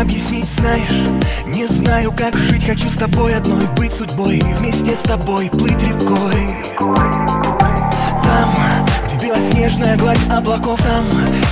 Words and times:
объяснить, 0.00 0.48
знаешь? 0.48 1.08
Не 1.46 1.66
знаю, 1.66 2.12
как 2.12 2.36
жить, 2.36 2.66
хочу 2.66 2.88
с 2.88 2.94
тобой 2.94 3.34
одной 3.34 3.66
Быть 3.76 3.92
судьбой, 3.92 4.40
вместе 4.58 4.94
с 4.94 5.00
тобой 5.00 5.50
плыть 5.50 5.82
рекой. 5.82 6.56
Там, 8.22 8.54
где 9.06 9.26
белоснежная 9.26 9.96
гладь 9.96 10.28
облаков 10.30 10.80
Там, 10.82 11.04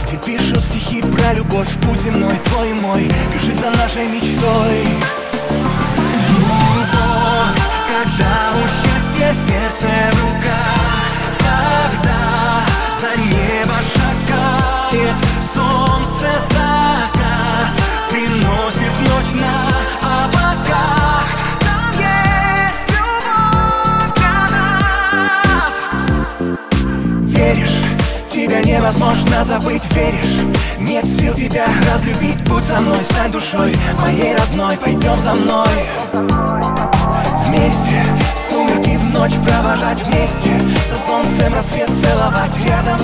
где 0.06 0.16
пишут 0.18 0.64
стихи 0.64 1.02
про 1.02 1.34
любовь 1.34 1.68
Путь 1.82 2.00
земной, 2.00 2.38
твой 2.44 2.70
и 2.70 2.74
мой, 2.74 3.10
бежит 3.34 3.58
за 3.58 3.70
нашей 3.70 4.06
мечтой. 4.06 4.82
Любовь, 6.30 7.60
когда 7.88 8.52
у 8.54 8.62
счастья 8.68 9.34
сердце 9.46 10.15
невозможно 29.06 29.44
забыть, 29.44 29.82
веришь? 29.94 30.56
Нет 30.80 31.06
сил 31.06 31.34
тебя 31.34 31.66
разлюбить, 31.92 32.42
будь 32.48 32.64
со 32.64 32.80
мной, 32.80 33.00
стань 33.02 33.30
душой 33.30 33.74
Моей 33.98 34.34
родной, 34.34 34.76
пойдем 34.76 35.18
за 35.18 35.34
мной. 35.34 35.68
Вместе, 37.46 38.04
сумерки 38.36 38.96
в 38.96 39.04
ночь 39.12 39.34
провожать 39.34 40.02
вместе 40.02 40.50
За 40.90 40.96
солнцем 40.96 41.54
рассвет 41.54 41.90
целовать 41.90 42.56
Рядом 42.66 42.98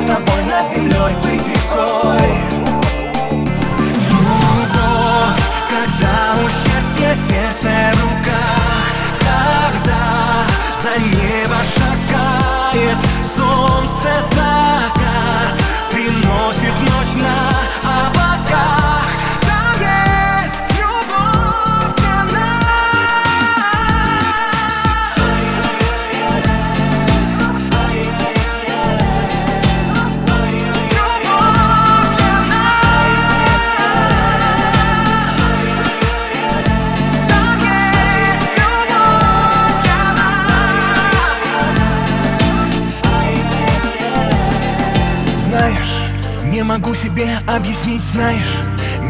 могу 46.73 46.95
себе 46.95 47.39
объяснить, 47.47 48.03
знаешь 48.03 48.55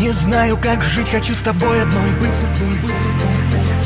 Не 0.00 0.10
знаю, 0.10 0.58
как 0.60 0.82
жить, 0.82 1.08
хочу 1.08 1.32
с 1.32 1.42
тобой 1.42 1.80
одной 1.80 2.10
быть 2.14 2.34
судьбой, 2.34 2.76
быть 2.80 2.98
судьбой. 2.98 3.81